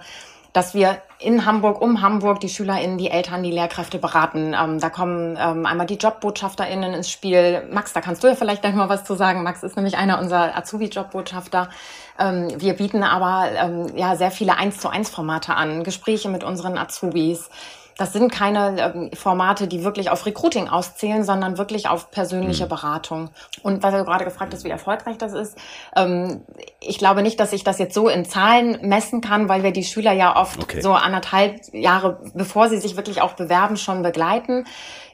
dass 0.55 0.73
wir 0.73 1.01
in 1.19 1.45
Hamburg, 1.45 1.81
um 1.81 2.01
Hamburg, 2.01 2.39
die 2.39 2.47
SchülerInnen, 2.47 2.97
die 2.97 3.11
Eltern, 3.11 3.43
die 3.43 3.51
Lehrkräfte 3.51 3.99
beraten. 3.99 4.55
Ähm, 4.57 4.79
da 4.79 4.89
kommen 4.89 5.37
ähm, 5.37 5.65
einmal 5.65 5.85
die 5.85 5.95
JobbotschafterInnen 5.95 6.93
ins 6.93 7.11
Spiel. 7.11 7.67
Max, 7.71 7.91
da 7.91 7.99
kannst 7.99 8.23
du 8.23 8.27
ja 8.27 8.35
vielleicht 8.35 8.61
gleich 8.61 8.73
mal 8.73 8.87
was 8.87 9.03
zu 9.03 9.15
sagen. 9.15 9.43
Max 9.43 9.63
ist 9.63 9.75
nämlich 9.75 9.97
einer 9.97 10.17
unserer 10.17 10.55
Azubi-Jobbotschafter. 10.55 11.69
Ähm, 12.17 12.47
wir 12.57 12.73
bieten 12.75 13.03
aber 13.03 13.49
ähm, 13.53 13.97
ja 13.97 14.15
sehr 14.15 14.31
viele 14.31 14.57
eins 14.57 14.77
zu 14.77 14.87
eins 14.87 15.09
Formate 15.09 15.55
an, 15.55 15.83
Gespräche 15.83 16.29
mit 16.29 16.45
unseren 16.45 16.77
Azubis. 16.77 17.49
Das 17.97 18.11
sind 18.11 18.31
keine 18.31 18.81
ähm, 18.81 19.11
Formate, 19.13 19.67
die 19.67 19.83
wirklich 19.83 20.09
auf 20.09 20.25
Recruiting 20.25 20.67
auszählen, 20.67 21.23
sondern 21.23 21.57
wirklich 21.57 21.87
auf 21.87 22.11
persönliche 22.11 22.65
mhm. 22.65 22.69
Beratung. 22.69 23.29
Und 23.63 23.83
weil 23.83 23.91
du 23.91 24.03
gerade 24.03 24.25
gefragt 24.25 24.53
hast, 24.53 24.63
wie 24.63 24.69
erfolgreich 24.69 25.17
das 25.17 25.33
ist, 25.33 25.57
ähm, 25.95 26.41
ich 26.87 26.97
glaube 26.97 27.21
nicht, 27.21 27.39
dass 27.39 27.53
ich 27.53 27.63
das 27.63 27.79
jetzt 27.79 27.93
so 27.93 28.07
in 28.09 28.25
Zahlen 28.25 28.77
messen 28.81 29.21
kann, 29.21 29.49
weil 29.49 29.63
wir 29.63 29.71
die 29.71 29.83
Schüler 29.83 30.11
ja 30.11 30.35
oft 30.35 30.61
okay. 30.61 30.81
so 30.81 30.93
anderthalb 30.93 31.73
Jahre, 31.73 32.19
bevor 32.33 32.69
sie 32.69 32.77
sich 32.77 32.95
wirklich 32.95 33.21
auch 33.21 33.33
bewerben, 33.33 33.77
schon 33.77 34.03
begleiten. 34.03 34.65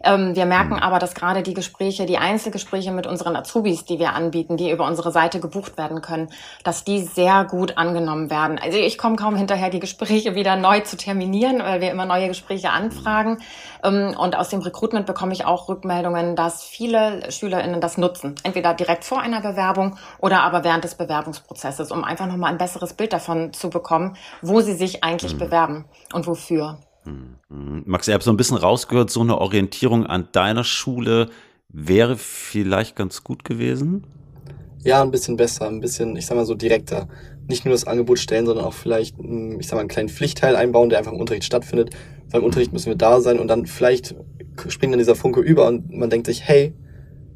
Ähm, 0.03 0.35
wir 0.35 0.45
merken 0.45 0.75
mhm. 0.75 0.79
aber, 0.79 0.99
dass 0.99 1.13
gerade 1.13 1.43
die 1.43 1.53
Gespräche, 1.53 2.05
die 2.05 2.17
Einzelgespräche 2.17 2.91
mit 2.91 3.07
unseren 3.07 3.35
Azubis, 3.35 3.85
die 3.85 3.99
wir 3.99 4.13
anbieten, 4.13 4.57
die 4.57 4.71
über 4.71 4.85
unsere 4.85 5.11
Seite 5.11 5.39
gebucht 5.39 5.77
werden 5.77 6.01
können, 6.01 6.29
dass 6.63 6.83
die 6.83 6.99
sehr 6.99 7.45
gut 7.45 7.77
angenommen 7.77 8.29
werden. 8.29 8.59
Also 8.61 8.77
ich 8.77 8.97
komme 8.97 9.15
kaum 9.15 9.35
hinterher, 9.35 9.69
die 9.69 9.79
Gespräche 9.79 10.35
wieder 10.35 10.55
neu 10.55 10.81
zu 10.81 10.97
terminieren, 10.97 11.59
weil 11.59 11.81
wir 11.81 11.91
immer 11.91 12.05
neue 12.05 12.27
Gespräche 12.27 12.71
anfragen. 12.71 13.37
Ähm, 13.83 14.15
und 14.17 14.35
aus 14.35 14.49
dem 14.49 14.61
Recruitment 14.61 15.05
bekomme 15.05 15.33
ich 15.33 15.45
auch 15.45 15.69
Rückmeldungen, 15.69 16.35
dass 16.35 16.63
viele 16.63 17.31
SchülerInnen 17.31 17.81
das 17.81 17.97
nutzen. 17.97 18.35
Entweder 18.43 18.73
direkt 18.73 19.03
vor 19.03 19.21
einer 19.21 19.41
Bewerbung 19.41 19.97
oder 20.19 20.41
aber 20.43 20.63
während 20.63 20.83
des 20.83 20.95
Bewerbungsprozesses, 20.95 21.60
um 21.91 22.03
einfach 22.03 22.27
nochmal 22.27 22.51
ein 22.51 22.57
besseres 22.57 22.93
Bild 22.93 23.13
davon 23.13 23.53
zu 23.53 23.69
bekommen, 23.69 24.15
wo 24.41 24.61
sie 24.61 24.73
sich 24.73 25.03
eigentlich 25.03 25.35
mhm. 25.35 25.39
bewerben 25.39 25.85
und 26.13 26.27
wofür. 26.27 26.79
Mhm. 27.05 27.83
Max, 27.85 28.07
ich 28.07 28.13
habe 28.13 28.23
so 28.23 28.31
ein 28.31 28.37
bisschen 28.37 28.57
rausgehört, 28.57 29.09
so 29.09 29.21
eine 29.21 29.37
Orientierung 29.37 30.05
an 30.05 30.27
deiner 30.31 30.63
Schule 30.63 31.29
wäre 31.69 32.17
vielleicht 32.17 32.95
ganz 32.95 33.23
gut 33.23 33.43
gewesen. 33.43 34.05
Ja, 34.83 35.01
ein 35.01 35.11
bisschen 35.11 35.37
besser, 35.37 35.67
ein 35.67 35.79
bisschen, 35.79 36.15
ich 36.15 36.25
sag 36.25 36.35
mal 36.35 36.45
so 36.45 36.55
direkter. 36.55 37.07
Nicht 37.47 37.65
nur 37.65 37.73
das 37.73 37.85
Angebot 37.85 38.19
stellen, 38.19 38.45
sondern 38.45 38.65
auch 38.65 38.73
vielleicht, 38.73 39.15
ich 39.19 39.67
sag 39.67 39.75
mal, 39.75 39.81
einen 39.81 39.89
kleinen 39.89 40.09
Pflichtteil 40.09 40.55
einbauen, 40.55 40.89
der 40.89 40.99
einfach 40.99 41.11
im 41.11 41.19
Unterricht 41.19 41.43
stattfindet. 41.43 41.95
Beim 42.31 42.43
Unterricht 42.43 42.73
müssen 42.73 42.87
wir 42.87 42.95
da 42.95 43.19
sein 43.21 43.39
und 43.39 43.47
dann 43.47 43.65
vielleicht 43.65 44.15
springt 44.67 44.93
dann 44.93 44.99
dieser 44.99 45.15
Funke 45.15 45.41
über 45.41 45.67
und 45.67 45.91
man 45.91 46.09
denkt 46.09 46.27
sich, 46.27 46.43
hey, 46.43 46.73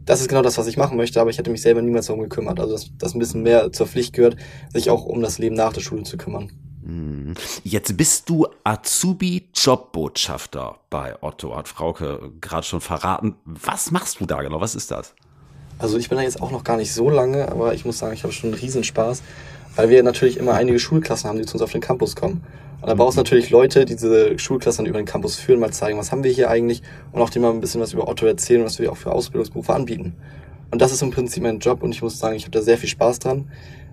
das 0.05 0.21
ist 0.21 0.29
genau 0.29 0.41
das, 0.41 0.57
was 0.57 0.67
ich 0.67 0.77
machen 0.77 0.95
möchte, 0.97 1.19
aber 1.19 1.29
ich 1.29 1.37
hätte 1.37 1.51
mich 1.51 1.61
selber 1.61 1.81
niemals 1.81 2.05
darum 2.07 2.21
gekümmert. 2.21 2.59
Also, 2.59 2.73
dass 2.73 2.89
das 2.97 3.13
ein 3.13 3.19
bisschen 3.19 3.43
mehr 3.43 3.71
zur 3.71 3.87
Pflicht 3.87 4.13
gehört, 4.13 4.35
sich 4.73 4.89
auch 4.89 5.05
um 5.05 5.21
das 5.21 5.37
Leben 5.39 5.55
nach 5.55 5.73
der 5.73 5.81
Schule 5.81 6.03
zu 6.03 6.17
kümmern. 6.17 6.51
Mhm. 6.83 7.33
Jetzt 7.63 7.97
bist 7.97 8.29
du 8.29 8.47
Azubi-Jobbotschafter 8.63 10.79
bei 10.89 11.21
Otto, 11.21 11.55
hat 11.55 11.67
Frauke 11.67 12.31
gerade 12.39 12.65
schon 12.65 12.81
verraten. 12.81 13.35
Was 13.45 13.91
machst 13.91 14.19
du 14.19 14.25
da 14.25 14.41
genau? 14.41 14.59
Was 14.61 14.73
ist 14.75 14.89
das? 14.91 15.13
Also 15.77 15.97
ich 15.97 16.09
bin 16.09 16.17
da 16.17 16.23
jetzt 16.23 16.41
auch 16.41 16.51
noch 16.51 16.63
gar 16.63 16.77
nicht 16.77 16.93
so 16.93 17.09
lange, 17.09 17.49
aber 17.49 17.73
ich 17.73 17.83
muss 17.83 17.97
sagen, 17.97 18.13
ich 18.13 18.23
habe 18.23 18.31
schon 18.31 18.51
einen 18.51 18.59
Riesenspaß, 18.59 19.21
weil 19.75 19.89
wir 19.89 20.03
natürlich 20.03 20.37
immer 20.37 20.53
einige 20.53 20.79
Schulklassen 20.79 21.29
haben, 21.29 21.37
die 21.37 21.45
zu 21.45 21.55
uns 21.55 21.61
auf 21.61 21.71
den 21.71 21.81
Campus 21.81 22.15
kommen. 22.15 22.43
Und 22.81 22.87
da 22.87 22.93
brauchst 22.93 23.17
du 23.17 23.21
natürlich 23.21 23.49
Leute, 23.49 23.85
die 23.85 23.95
diese 23.95 24.37
Schulklassen 24.37 24.85
über 24.85 24.99
den 24.99 25.05
Campus 25.05 25.37
führen, 25.37 25.59
mal 25.59 25.71
zeigen, 25.71 25.97
was 25.97 26.11
haben 26.11 26.23
wir 26.23 26.31
hier 26.31 26.49
eigentlich 26.49 26.81
und 27.11 27.21
auch 27.21 27.29
dir 27.29 27.39
mal 27.39 27.51
ein 27.51 27.61
bisschen 27.61 27.81
was 27.81 27.93
über 27.93 28.07
Otto 28.07 28.25
erzählen, 28.25 28.63
was 28.63 28.79
wir 28.79 28.91
auch 28.91 28.97
für 28.97 29.11
Ausbildungsberufe 29.11 29.73
anbieten. 29.73 30.15
Und 30.71 30.81
das 30.81 30.91
ist 30.91 31.01
im 31.01 31.11
Prinzip 31.11 31.43
mein 31.43 31.59
Job 31.59 31.83
und 31.83 31.91
ich 31.91 32.01
muss 32.01 32.19
sagen, 32.19 32.35
ich 32.35 32.43
habe 32.43 32.51
da 32.51 32.61
sehr 32.61 32.77
viel 32.77 32.89
Spaß 32.89 33.19
dran 33.19 33.49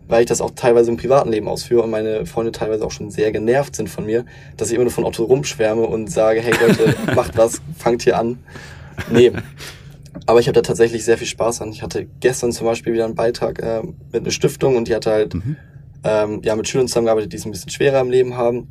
weil 0.09 0.23
ich 0.23 0.29
das 0.29 0.41
auch 0.41 0.51
teilweise 0.55 0.91
im 0.91 0.97
privaten 0.97 1.31
Leben 1.31 1.49
ausführe 1.49 1.83
und 1.83 1.91
meine 1.91 2.27
Freunde 2.27 2.53
teilweise 2.53 2.85
auch 2.85 2.91
schon 2.91 3.11
sehr 3.11 3.33
genervt 3.33 3.77
sind 3.77 3.89
von 3.89 4.05
mir, 4.05 4.25
dass 4.57 4.69
ich 4.69 4.75
immer 4.75 4.85
nur 4.85 4.93
von 4.93 5.05
Otto 5.05 5.25
rumschwärme 5.25 5.83
und 5.83 6.11
sage, 6.11 6.41
hey 6.41 6.53
Leute, 6.67 6.95
macht 7.15 7.37
was, 7.37 7.61
fangt 7.79 8.03
hier 8.03 8.19
an. 8.19 8.39
Nee. 9.11 9.33
Aber 10.27 10.41
ich 10.41 10.47
habe 10.47 10.55
da 10.55 10.63
tatsächlich 10.63 11.05
sehr 11.05 11.19
viel 11.19 11.27
Spaß 11.27 11.63
an. 11.63 11.71
Ich 11.71 11.83
hatte 11.83 12.07
gestern 12.21 12.53
zum 12.53 12.67
Beispiel 12.67 12.93
wieder 12.93 13.07
einen 13.07 13.15
Beitrag 13.15 13.61
äh, 13.61 13.83
mit 14.13 14.23
einer 14.23 14.31
Stiftung 14.31 14.77
und 14.77 14.89
die 14.89 14.95
hatte 14.95 15.11
halt 15.11 15.35
mhm. 15.35 15.57
Ähm, 16.05 16.41
ja 16.45 16.57
mit 16.57 16.69
Schülern 16.69 16.89
zusammengearbeitet, 16.89 17.33
die 17.33 17.37
es 17.37 17.45
ein 17.45 17.51
bisschen 17.51 17.71
schwerer 17.71 18.01
im 18.01 18.11
Leben 18.11 18.37
haben. 18.37 18.69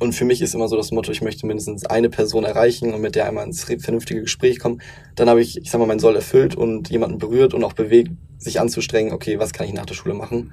Und 0.00 0.12
für 0.12 0.24
mich 0.24 0.42
ist 0.42 0.54
immer 0.54 0.68
so 0.68 0.76
das 0.76 0.90
Motto, 0.90 1.12
ich 1.12 1.22
möchte 1.22 1.46
mindestens 1.46 1.86
eine 1.86 2.10
Person 2.10 2.44
erreichen 2.44 2.92
und 2.92 3.00
mit 3.00 3.14
der 3.14 3.26
einmal 3.26 3.46
ins 3.46 3.64
vernünftige 3.64 4.22
Gespräch 4.22 4.58
kommen. 4.58 4.82
Dann 5.14 5.28
habe 5.28 5.40
ich, 5.40 5.56
ich 5.56 5.70
sag 5.70 5.78
mal, 5.78 5.86
mein 5.86 6.00
Soll 6.00 6.16
erfüllt 6.16 6.56
und 6.56 6.90
jemanden 6.90 7.18
berührt 7.18 7.54
und 7.54 7.62
auch 7.62 7.74
bewegt, 7.74 8.10
sich 8.38 8.60
anzustrengen, 8.60 9.12
okay, 9.12 9.38
was 9.38 9.52
kann 9.52 9.66
ich 9.66 9.72
nach 9.72 9.86
der 9.86 9.94
Schule 9.94 10.14
machen? 10.14 10.52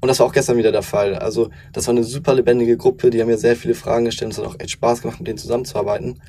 Und 0.00 0.08
das 0.08 0.18
war 0.18 0.26
auch 0.26 0.32
gestern 0.32 0.56
wieder 0.56 0.72
der 0.72 0.82
Fall. 0.82 1.14
Also 1.14 1.50
das 1.72 1.86
war 1.86 1.94
eine 1.94 2.04
super 2.04 2.34
lebendige 2.34 2.76
Gruppe, 2.76 3.10
die 3.10 3.20
haben 3.20 3.28
mir 3.28 3.38
sehr 3.38 3.56
viele 3.56 3.74
Fragen 3.74 4.06
gestellt. 4.06 4.32
Es 4.32 4.38
hat 4.38 4.46
auch 4.46 4.56
echt 4.58 4.70
Spaß 4.70 5.02
gemacht, 5.02 5.20
mit 5.20 5.28
denen 5.28 5.38
zusammenzuarbeiten. 5.38 6.20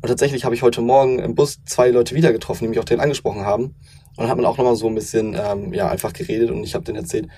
Und 0.00 0.08
tatsächlich 0.08 0.44
habe 0.44 0.54
ich 0.54 0.62
heute 0.62 0.80
Morgen 0.80 1.18
im 1.18 1.34
Bus 1.34 1.58
zwei 1.66 1.90
Leute 1.90 2.14
wieder 2.14 2.32
getroffen, 2.32 2.64
die 2.64 2.68
mich 2.68 2.78
auch 2.78 2.84
direkt 2.84 3.02
angesprochen 3.02 3.44
haben. 3.44 3.64
Und 3.64 4.24
dann 4.24 4.28
hat 4.28 4.36
man 4.36 4.46
auch 4.46 4.56
nochmal 4.56 4.76
so 4.76 4.88
ein 4.88 4.94
bisschen 4.94 5.36
ähm, 5.38 5.72
ja 5.72 5.88
einfach 5.88 6.12
geredet 6.12 6.50
und 6.50 6.64
ich 6.64 6.74
habe 6.74 6.84
denen 6.84 6.98
erzählt, 6.98 7.28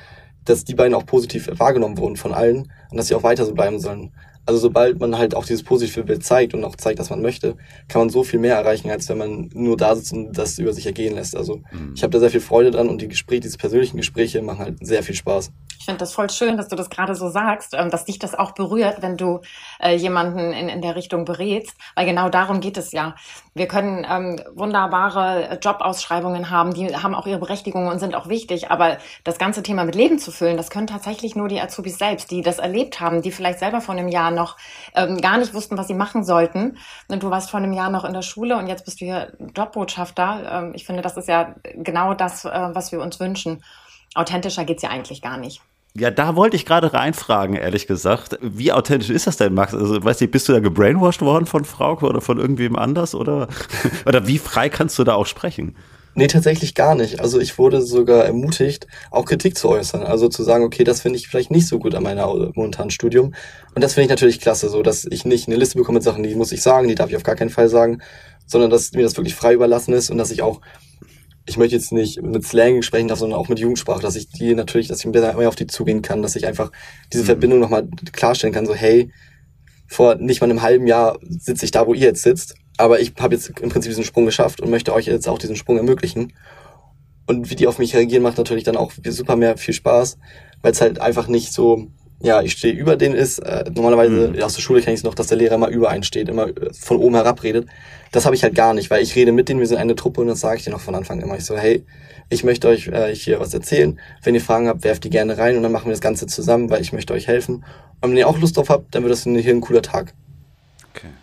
dass 0.44 0.64
die 0.64 0.74
beiden 0.74 0.94
auch 0.94 1.06
positiv 1.06 1.50
wahrgenommen 1.58 1.98
wurden 1.98 2.16
von 2.16 2.32
allen 2.32 2.72
und 2.90 2.96
dass 2.96 3.08
sie 3.08 3.14
auch 3.14 3.22
weiter 3.22 3.44
so 3.44 3.54
bleiben 3.54 3.78
sollen. 3.78 4.12
Also 4.50 4.62
sobald 4.62 4.98
man 4.98 5.16
halt 5.16 5.36
auch 5.36 5.44
dieses 5.44 5.62
positive 5.62 6.02
Bild 6.02 6.24
zeigt 6.24 6.54
und 6.54 6.64
auch 6.64 6.74
zeigt, 6.74 6.98
dass 6.98 7.08
man 7.08 7.22
möchte, 7.22 7.56
kann 7.86 8.00
man 8.00 8.10
so 8.10 8.24
viel 8.24 8.40
mehr 8.40 8.56
erreichen, 8.56 8.90
als 8.90 9.08
wenn 9.08 9.16
man 9.16 9.48
nur 9.54 9.76
da 9.76 9.94
sitzt 9.94 10.12
und 10.12 10.32
das 10.36 10.58
über 10.58 10.72
sich 10.72 10.86
ergehen 10.86 11.14
lässt. 11.14 11.36
Also 11.36 11.60
mhm. 11.70 11.92
ich 11.94 12.02
habe 12.02 12.10
da 12.10 12.18
sehr 12.18 12.30
viel 12.30 12.40
Freude 12.40 12.72
dran 12.72 12.88
und 12.88 13.00
die 13.00 13.06
Gespräche, 13.06 13.42
diese 13.42 13.58
persönlichen 13.58 13.96
Gespräche 13.96 14.42
machen 14.42 14.58
halt 14.58 14.84
sehr 14.84 15.04
viel 15.04 15.14
Spaß. 15.14 15.52
Ich 15.78 15.84
finde 15.84 15.98
das 15.98 16.12
voll 16.12 16.28
schön, 16.30 16.56
dass 16.56 16.66
du 16.66 16.74
das 16.74 16.90
gerade 16.90 17.14
so 17.14 17.30
sagst, 17.30 17.74
ähm, 17.74 17.90
dass 17.90 18.04
dich 18.04 18.18
das 18.18 18.34
auch 18.34 18.50
berührt, 18.50 19.02
wenn 19.02 19.16
du 19.16 19.40
äh, 19.78 19.94
jemanden 19.94 20.52
in, 20.52 20.68
in 20.68 20.82
der 20.82 20.96
Richtung 20.96 21.24
berätst, 21.24 21.76
weil 21.94 22.06
genau 22.06 22.28
darum 22.28 22.60
geht 22.60 22.76
es 22.76 22.90
ja. 22.90 23.14
Wir 23.54 23.68
können 23.68 24.04
ähm, 24.10 24.40
wunderbare 24.54 25.58
Jobausschreibungen 25.62 26.50
haben, 26.50 26.74
die 26.74 26.94
haben 26.94 27.14
auch 27.14 27.26
ihre 27.26 27.38
Berechtigung 27.38 27.86
und 27.86 28.00
sind 28.00 28.16
auch 28.16 28.28
wichtig, 28.28 28.70
aber 28.70 28.98
das 29.22 29.38
ganze 29.38 29.62
Thema 29.62 29.84
mit 29.84 29.94
Leben 29.94 30.18
zu 30.18 30.32
füllen, 30.32 30.56
das 30.56 30.70
können 30.70 30.88
tatsächlich 30.88 31.36
nur 31.36 31.48
die 31.48 31.60
Azubis 31.60 31.98
selbst, 31.98 32.30
die 32.30 32.42
das 32.42 32.58
erlebt 32.58 33.00
haben, 33.00 33.22
die 33.22 33.30
vielleicht 33.30 33.60
selber 33.60 33.80
vor 33.80 33.94
einem 33.94 34.08
Jahr 34.08 34.30
noch 34.40 34.56
ähm, 34.94 35.20
gar 35.20 35.38
nicht 35.38 35.54
wussten, 35.54 35.76
was 35.78 35.86
sie 35.88 35.94
machen 35.94 36.24
sollten. 36.24 36.78
Und 37.08 37.22
du 37.22 37.30
warst 37.30 37.50
vor 37.50 37.58
einem 37.58 37.72
Jahr 37.72 37.90
noch 37.90 38.04
in 38.04 38.12
der 38.12 38.22
Schule 38.22 38.56
und 38.56 38.66
jetzt 38.66 38.84
bist 38.84 39.00
du 39.00 39.04
hier 39.04 39.32
Jobbotschafter. 39.54 40.50
Ähm, 40.52 40.72
ich 40.74 40.84
finde, 40.84 41.02
das 41.02 41.16
ist 41.16 41.28
ja 41.28 41.54
genau 41.76 42.14
das, 42.14 42.44
äh, 42.44 42.68
was 42.72 42.92
wir 42.92 43.00
uns 43.00 43.20
wünschen. 43.20 43.62
Authentischer 44.14 44.64
geht's 44.64 44.82
ja 44.82 44.90
eigentlich 44.90 45.22
gar 45.22 45.36
nicht. 45.36 45.60
Ja, 45.94 46.10
da 46.10 46.36
wollte 46.36 46.54
ich 46.54 46.66
gerade 46.66 46.92
reinfragen, 46.92 47.56
ehrlich 47.56 47.88
gesagt. 47.88 48.38
Wie 48.40 48.72
authentisch 48.72 49.10
ist 49.10 49.26
das 49.26 49.36
denn, 49.36 49.54
Max? 49.54 49.74
Also, 49.74 50.02
weißt 50.02 50.20
du, 50.20 50.28
bist 50.28 50.48
du 50.48 50.52
da 50.52 50.60
gebrainwashed 50.60 51.20
worden 51.20 51.46
von 51.46 51.64
Frauke 51.64 52.06
oder 52.06 52.20
von 52.20 52.38
irgendwem 52.38 52.76
anders? 52.76 53.14
Oder, 53.14 53.48
oder 54.06 54.26
wie 54.26 54.38
frei 54.38 54.68
kannst 54.68 54.98
du 54.98 55.04
da 55.04 55.14
auch 55.14 55.26
sprechen? 55.26 55.76
Nee, 56.14 56.26
tatsächlich 56.26 56.74
gar 56.74 56.94
nicht. 56.94 57.20
Also 57.20 57.40
ich 57.40 57.56
wurde 57.58 57.82
sogar 57.82 58.24
ermutigt, 58.24 58.86
auch 59.10 59.24
Kritik 59.24 59.56
zu 59.56 59.68
äußern. 59.68 60.02
Also 60.02 60.28
zu 60.28 60.42
sagen, 60.42 60.64
okay, 60.64 60.82
das 60.82 61.00
finde 61.00 61.18
ich 61.18 61.28
vielleicht 61.28 61.50
nicht 61.50 61.68
so 61.68 61.78
gut 61.78 61.94
an 61.94 62.02
meiner 62.02 62.26
momentanen 62.54 62.90
Studium. 62.90 63.34
Und 63.74 63.82
das 63.82 63.94
finde 63.94 64.06
ich 64.06 64.10
natürlich 64.10 64.40
klasse, 64.40 64.68
so 64.68 64.82
dass 64.82 65.04
ich 65.04 65.24
nicht 65.24 65.46
eine 65.46 65.56
Liste 65.56 65.78
bekomme 65.78 65.96
mit 65.96 66.02
Sachen, 66.02 66.22
die 66.22 66.34
muss 66.34 66.52
ich 66.52 66.62
sagen, 66.62 66.88
die 66.88 66.96
darf 66.96 67.10
ich 67.10 67.16
auf 67.16 67.22
gar 67.22 67.36
keinen 67.36 67.50
Fall 67.50 67.68
sagen, 67.68 68.02
sondern 68.46 68.70
dass 68.70 68.92
mir 68.92 69.02
das 69.02 69.16
wirklich 69.16 69.36
frei 69.36 69.54
überlassen 69.54 69.94
ist 69.94 70.10
und 70.10 70.18
dass 70.18 70.30
ich 70.30 70.42
auch 70.42 70.60
ich 71.46 71.56
möchte 71.56 71.74
jetzt 71.74 71.90
nicht 71.90 72.22
mit 72.22 72.44
Slang 72.44 72.82
sprechen 72.82 73.08
darf, 73.08 73.18
sondern 73.18 73.38
auch 73.38 73.48
mit 73.48 73.58
Jugendsprache, 73.58 74.02
dass 74.02 74.14
ich 74.14 74.28
die 74.28 74.54
natürlich, 74.54 74.88
dass 74.88 75.00
ich 75.00 75.06
mehr 75.06 75.48
auf 75.48 75.56
die 75.56 75.66
zugehen 75.66 76.02
kann, 76.02 76.22
dass 76.22 76.36
ich 76.36 76.46
einfach 76.46 76.70
diese 77.12 77.24
mhm. 77.24 77.26
Verbindung 77.26 77.58
nochmal 77.60 77.88
klarstellen 78.12 78.54
kann, 78.54 78.66
so 78.66 78.74
hey, 78.74 79.10
vor 79.88 80.14
nicht 80.14 80.40
mal 80.40 80.48
einem 80.48 80.62
halben 80.62 80.86
Jahr 80.86 81.18
sitze 81.22 81.64
ich 81.64 81.72
da, 81.72 81.86
wo 81.86 81.94
ihr 81.94 82.06
jetzt 82.06 82.22
sitzt, 82.22 82.54
aber 82.80 83.00
ich 83.00 83.12
habe 83.20 83.34
jetzt 83.34 83.48
im 83.60 83.68
Prinzip 83.68 83.90
diesen 83.90 84.04
Sprung 84.04 84.24
geschafft 84.24 84.60
und 84.60 84.70
möchte 84.70 84.94
euch 84.94 85.06
jetzt 85.06 85.28
auch 85.28 85.38
diesen 85.38 85.56
Sprung 85.56 85.76
ermöglichen. 85.76 86.32
Und 87.26 87.50
wie 87.50 87.54
die 87.54 87.66
auf 87.66 87.78
mich 87.78 87.94
reagieren, 87.94 88.22
macht 88.22 88.38
natürlich 88.38 88.64
dann 88.64 88.76
auch 88.76 88.92
super 89.04 89.36
mehr 89.36 89.56
viel 89.56 89.74
Spaß, 89.74 90.18
weil 90.62 90.72
es 90.72 90.80
halt 90.80 91.00
einfach 91.00 91.28
nicht 91.28 91.52
so, 91.52 91.86
ja, 92.22 92.42
ich 92.42 92.52
stehe 92.52 92.74
über 92.74 92.96
denen 92.96 93.14
ist. 93.14 93.38
Äh, 93.38 93.70
normalerweise 93.74 94.28
mhm. 94.28 94.42
aus 94.42 94.54
der 94.54 94.62
Schule 94.62 94.80
kenne 94.80 94.94
ich 94.94 95.00
es 95.00 95.04
noch, 95.04 95.14
dass 95.14 95.28
der 95.28 95.38
Lehrer 95.38 95.54
immer 95.54 95.68
über 95.68 95.90
einen 95.90 96.02
steht, 96.02 96.28
immer 96.28 96.48
äh, 96.48 96.72
von 96.72 96.96
oben 96.96 97.14
herab 97.14 97.42
redet. 97.42 97.68
Das 98.12 98.24
habe 98.24 98.34
ich 98.34 98.42
halt 98.42 98.54
gar 98.54 98.74
nicht, 98.74 98.90
weil 98.90 99.02
ich 99.02 99.14
rede 99.14 99.30
mit 99.30 99.48
denen, 99.48 99.60
wir 99.60 99.66
sind 99.66 99.78
eine 99.78 99.94
Truppe 99.94 100.22
und 100.22 100.26
das 100.26 100.40
sage 100.40 100.56
ich 100.56 100.64
dir 100.64 100.70
noch 100.70 100.80
von 100.80 100.94
Anfang 100.94 101.20
immer. 101.20 101.36
Ich 101.36 101.44
so, 101.44 101.56
hey, 101.56 101.84
ich 102.30 102.44
möchte 102.44 102.66
euch 102.68 102.88
äh, 102.88 103.14
hier 103.14 103.38
was 103.40 103.54
erzählen. 103.54 104.00
Wenn 104.22 104.34
ihr 104.34 104.40
Fragen 104.40 104.68
habt, 104.68 104.84
werft 104.84 105.04
die 105.04 105.10
gerne 105.10 105.38
rein 105.38 105.56
und 105.56 105.62
dann 105.62 105.72
machen 105.72 105.86
wir 105.86 105.92
das 105.92 106.00
Ganze 106.00 106.26
zusammen, 106.26 106.70
weil 106.70 106.80
ich 106.80 106.92
möchte 106.92 107.12
euch 107.12 107.28
helfen. 107.28 107.64
Und 108.00 108.10
wenn 108.10 108.16
ihr 108.16 108.28
auch 108.28 108.38
Lust 108.38 108.56
drauf 108.56 108.70
habt, 108.70 108.94
dann 108.94 109.02
wird 109.02 109.12
das 109.12 109.24
hier 109.24 109.54
ein 109.54 109.60
cooler 109.60 109.82
Tag. 109.82 110.14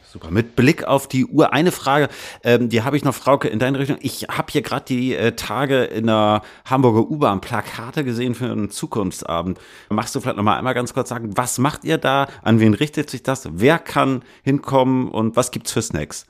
Super. 0.09 0.31
Mit 0.31 0.55
Blick 0.55 0.85
auf 0.85 1.07
die 1.07 1.25
Uhr 1.25 1.51
eine 1.51 1.73
Frage, 1.73 2.07
ähm, 2.41 2.69
die 2.69 2.83
habe 2.83 2.95
ich 2.95 3.03
noch, 3.03 3.13
Frauke, 3.13 3.49
in 3.49 3.59
deine 3.59 3.77
Richtung. 3.77 3.97
Ich 3.99 4.23
habe 4.29 4.49
hier 4.49 4.61
gerade 4.61 4.85
die 4.85 5.13
äh, 5.13 5.33
Tage 5.33 5.83
in 5.83 6.07
der 6.07 6.43
Hamburger 6.63 7.11
U-Bahn 7.11 7.41
Plakate 7.41 8.05
gesehen 8.05 8.33
für 8.33 8.45
einen 8.45 8.69
Zukunftsabend. 8.69 9.59
Magst 9.89 10.15
du 10.15 10.21
vielleicht 10.21 10.37
noch 10.37 10.45
mal 10.45 10.57
einmal 10.57 10.73
ganz 10.73 10.93
kurz 10.93 11.09
sagen, 11.09 11.35
was 11.35 11.57
macht 11.57 11.83
ihr 11.83 11.97
da? 11.97 12.27
An 12.41 12.61
wen 12.61 12.73
richtet 12.73 13.09
sich 13.09 13.21
das? 13.21 13.49
Wer 13.51 13.79
kann 13.79 14.23
hinkommen 14.43 15.09
und 15.09 15.35
was 15.35 15.51
gibt's 15.51 15.73
für 15.73 15.81
Snacks? 15.81 16.25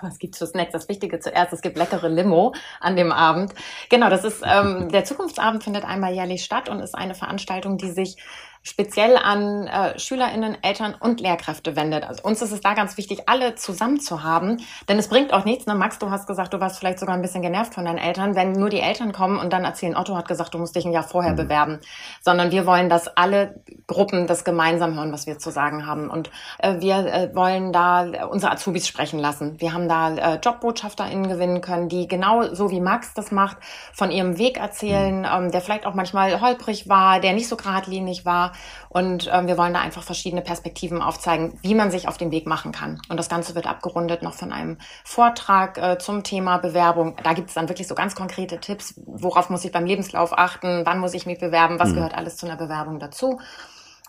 Was 0.00 0.20
gibt's 0.20 0.38
für 0.38 0.46
Snacks? 0.46 0.70
Das 0.70 0.88
Wichtige 0.88 1.18
zuerst, 1.18 1.52
es 1.52 1.60
gibt 1.60 1.76
leckere 1.76 2.08
Limo 2.08 2.54
an 2.80 2.94
dem 2.94 3.10
Abend. 3.10 3.52
Genau, 3.90 4.10
das 4.10 4.22
ist 4.22 4.42
ähm, 4.44 4.90
der 4.90 5.04
Zukunftsabend 5.04 5.64
findet 5.64 5.84
einmal 5.84 6.14
jährlich 6.14 6.44
statt 6.44 6.68
und 6.68 6.78
ist 6.78 6.94
eine 6.94 7.16
Veranstaltung, 7.16 7.78
die 7.78 7.90
sich 7.90 8.16
speziell 8.62 9.16
an 9.16 9.66
äh, 9.66 9.98
Schülerinnen, 9.98 10.56
Eltern 10.62 10.94
und 10.98 11.20
Lehrkräfte 11.20 11.76
wendet. 11.76 12.04
Also 12.04 12.22
uns 12.22 12.42
ist 12.42 12.52
es 12.52 12.60
da 12.60 12.74
ganz 12.74 12.96
wichtig, 12.96 13.22
alle 13.26 13.54
zusammen 13.54 14.00
zu 14.00 14.22
haben, 14.22 14.58
denn 14.88 14.98
es 14.98 15.08
bringt 15.08 15.32
auch 15.32 15.44
nichts. 15.44 15.66
Ne? 15.66 15.74
Max, 15.74 15.98
du 15.98 16.10
hast 16.10 16.26
gesagt, 16.26 16.52
du 16.52 16.60
warst 16.60 16.78
vielleicht 16.78 16.98
sogar 16.98 17.14
ein 17.14 17.22
bisschen 17.22 17.42
genervt 17.42 17.74
von 17.74 17.84
deinen 17.84 17.98
Eltern, 17.98 18.34
wenn 18.34 18.52
nur 18.52 18.68
die 18.68 18.80
Eltern 18.80 19.12
kommen 19.12 19.38
und 19.38 19.52
dann 19.52 19.64
erzählen, 19.64 19.96
Otto 19.96 20.16
hat 20.16 20.28
gesagt, 20.28 20.54
du 20.54 20.58
musst 20.58 20.76
dich 20.76 20.84
ein 20.84 20.92
Jahr 20.92 21.02
vorher 21.02 21.32
mhm. 21.32 21.36
bewerben, 21.36 21.80
sondern 22.20 22.50
wir 22.50 22.66
wollen, 22.66 22.88
dass 22.88 23.08
alle 23.16 23.60
Gruppen 23.86 24.26
das 24.26 24.44
gemeinsam 24.44 24.96
hören, 24.96 25.12
was 25.12 25.26
wir 25.26 25.38
zu 25.38 25.50
sagen 25.50 25.86
haben. 25.86 26.10
Und 26.10 26.30
äh, 26.58 26.80
wir 26.80 26.96
äh, 27.06 27.34
wollen 27.34 27.72
da 27.72 28.26
unsere 28.26 28.52
Azubis 28.52 28.86
sprechen 28.86 29.18
lassen. 29.18 29.60
Wir 29.60 29.72
haben 29.72 29.88
da 29.88 30.14
äh, 30.14 30.38
JobbotschafterInnen 30.42 31.28
gewinnen 31.28 31.60
können, 31.60 31.88
die 31.88 32.08
genau 32.08 32.54
so 32.54 32.70
wie 32.70 32.80
Max 32.80 33.14
das 33.14 33.30
macht, 33.30 33.58
von 33.92 34.10
ihrem 34.10 34.38
Weg 34.38 34.58
erzählen, 34.58 35.20
mhm. 35.20 35.26
ähm, 35.46 35.50
der 35.52 35.60
vielleicht 35.60 35.86
auch 35.86 35.94
manchmal 35.94 36.40
holprig 36.40 36.88
war, 36.88 37.20
der 37.20 37.32
nicht 37.32 37.48
so 37.48 37.56
geradlinig 37.56 38.24
war 38.24 38.47
und 38.88 39.30
ähm, 39.32 39.46
wir 39.46 39.58
wollen 39.58 39.74
da 39.74 39.80
einfach 39.80 40.02
verschiedene 40.02 40.42
Perspektiven 40.42 41.02
aufzeigen, 41.02 41.58
wie 41.62 41.74
man 41.74 41.90
sich 41.90 42.08
auf 42.08 42.16
den 42.16 42.30
Weg 42.30 42.46
machen 42.46 42.72
kann. 42.72 43.00
Und 43.08 43.18
das 43.18 43.28
Ganze 43.28 43.54
wird 43.54 43.66
abgerundet 43.66 44.22
noch 44.22 44.34
von 44.34 44.52
einem 44.52 44.78
Vortrag 45.04 45.78
äh, 45.78 45.98
zum 45.98 46.22
Thema 46.22 46.58
Bewerbung. 46.58 47.16
Da 47.22 47.32
gibt 47.32 47.48
es 47.48 47.54
dann 47.54 47.68
wirklich 47.68 47.88
so 47.88 47.94
ganz 47.94 48.14
konkrete 48.14 48.58
Tipps, 48.58 48.94
worauf 49.06 49.50
muss 49.50 49.64
ich 49.64 49.72
beim 49.72 49.86
Lebenslauf 49.86 50.36
achten, 50.36 50.82
wann 50.84 50.98
muss 50.98 51.14
ich 51.14 51.26
mich 51.26 51.38
bewerben, 51.38 51.78
was 51.78 51.90
mhm. 51.90 51.96
gehört 51.96 52.14
alles 52.14 52.36
zu 52.36 52.46
einer 52.46 52.56
Bewerbung 52.56 52.98
dazu. 52.98 53.40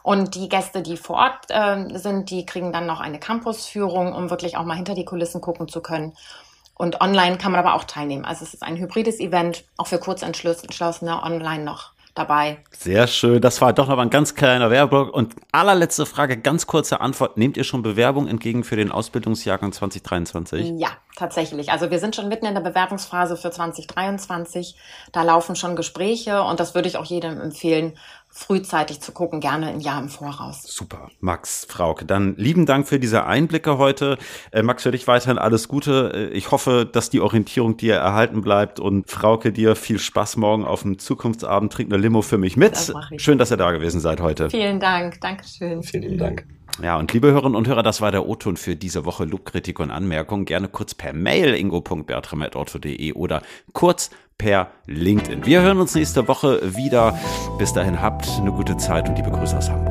Und 0.02 0.36
die 0.36 0.50
Gäste, 0.50 0.82
die 0.82 0.98
vor 0.98 1.18
Ort 1.18 1.46
äh, 1.50 1.98
sind, 1.98 2.30
die 2.30 2.46
kriegen 2.46 2.72
dann 2.72 2.86
noch 2.86 3.00
eine 3.00 3.20
Campusführung, 3.20 4.14
um 4.14 4.30
wirklich 4.30 4.58
auch 4.58 4.64
mal 4.64 4.76
hinter 4.76 4.96
die 4.96 5.06
Kulissen 5.06 5.42
gucken 5.42 5.68
zu 5.68 5.82
können. 5.82 6.14
Und 6.76 7.02
online 7.02 7.38
kann 7.38 7.52
man 7.52 7.60
aber 7.60 7.74
auch 7.74 7.84
teilnehmen. 7.84 8.24
Also 8.24 8.46
es 8.46 8.54
ist 8.54 8.64
ein 8.64 8.78
hybrides 8.78 9.20
Event, 9.20 9.66
auch 9.76 9.88
für 9.88 10.00
Kurzentschlossene 10.00 11.22
online 11.22 11.66
noch 11.66 11.92
dabei. 12.16 12.60
Sehr 12.72 13.08
schön. 13.08 13.42
Das 13.42 13.62
war 13.62 13.74
doch 13.74 13.88
noch 13.88 13.98
ein 13.98 14.10
ganz 14.10 14.36
kleiner 14.36 14.70
Werbeblock. 14.70 15.14
Und 15.14 15.36
allerletzte 15.52 16.06
Frage, 16.06 16.38
ganz 16.38 16.68
kurze 16.68 17.02
Antwort. 17.02 17.38
Nehmt 17.38 17.58
ihr 17.58 17.64
schon 17.64 17.82
Bewerbung 17.82 18.28
entgegen 18.28 18.64
für 18.64 18.76
den 18.76 18.92
Ausbildungsjahrgang 18.92 19.72
2023? 19.72 20.74
Ja, 20.78 20.90
tatsächlich. 21.16 21.72
Also 21.72 21.92
wir 21.92 22.00
sind 22.00 22.16
schon 22.16 22.28
mitten 22.28 22.46
in 22.46 22.54
der 22.54 22.62
Bewerbungsphase 22.62 23.38
für 23.38 23.52
2023. 23.52 24.76
Da 25.12 25.24
laufen 25.24 25.56
schon 25.56 25.76
Gespräche 25.76 26.44
und 26.44 26.60
das 26.60 26.76
würde 26.76 26.88
ich 26.88 26.98
auch 26.98 27.06
jedem 27.06 27.40
empfehlen, 27.40 27.98
frühzeitig 28.40 29.02
zu 29.02 29.12
gucken, 29.12 29.42
gerne 29.42 29.68
ein 29.68 29.82
Jahr 29.82 30.02
im 30.02 30.10
Voraus. 30.10 30.64
Super. 30.64 31.10
Max, 31.20 31.68
Frauke, 31.70 32.06
dann 32.06 32.36
lieben 32.38 32.66
Dank 32.66 32.88
für 32.88 33.00
diese 33.00 33.26
Einblicke 33.26 33.78
heute. 33.78 34.18
Äh, 34.52 34.64
Max, 34.64 34.84
für 34.84 34.92
dich 34.92 35.08
weiterhin 35.08 35.38
alles 35.38 35.68
Gute. 35.68 36.12
Äh, 36.14 36.38
ich 36.38 36.52
hoffe, 36.52 36.88
dass 36.90 37.10
die 37.10 37.20
Orientierung 37.20 37.76
dir 37.76 37.96
erhalten 37.96 38.42
bleibt 38.42 38.80
und 38.80 39.10
Frauke 39.10 39.52
dir 39.52 39.76
viel 39.76 40.00
Spaß 40.00 40.38
morgen 40.38 40.64
auf 40.64 40.84
dem 40.84 41.00
Zukunftsabend. 41.00 41.74
Trink 41.74 41.92
eine 41.92 42.02
Limo 42.02 42.22
für 42.22 42.38
mich 42.38 42.56
mit. 42.56 42.72
Das 42.72 42.94
Schön, 43.18 43.38
dass 43.38 43.52
ihr 43.52 43.58
da 43.58 43.72
gewesen 43.72 44.00
seid 44.00 44.22
heute. 44.22 44.50
Vielen 44.50 44.80
Dank. 44.80 45.20
Dankeschön. 45.20 45.84
Vielen 45.84 46.04
lieben 46.04 46.18
Dank. 46.18 46.46
Ja, 46.82 46.98
und 46.98 47.12
liebe 47.12 47.30
Hörerinnen 47.32 47.58
und 47.58 47.68
Hörer, 47.68 47.84
das 47.84 48.00
war 48.00 48.12
der 48.12 48.26
O-Ton 48.26 48.56
für 48.56 48.76
diese 48.76 49.04
Woche. 49.04 49.26
Lobkritik 49.26 49.80
und 49.80 49.92
Anmerkungen 49.92 50.46
gerne 50.46 50.70
kurz 50.70 50.94
per 50.94 51.12
Mail 51.12 51.54
ingo.bertram.orto.de 51.56 53.14
oder 53.14 53.42
kurz 53.74 54.12
per 54.40 54.70
LinkedIn. 54.88 55.46
Wir 55.46 55.62
hören 55.62 55.80
uns 55.80 55.94
nächste 55.94 56.28
Woche 56.28 56.76
wieder. 56.76 57.20
Bis 57.60 57.74
dahin 57.74 58.02
habt 58.02 58.28
eine 58.40 58.52
gute 58.52 58.76
Zeit 58.78 59.08
und 59.08 59.16
liebe 59.16 59.30
Grüße 59.30 59.56
aus 59.56 59.70
Hamburg. 59.70 59.89